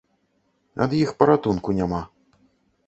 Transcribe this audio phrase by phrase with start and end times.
[0.85, 2.01] Ад іх паратунку няма.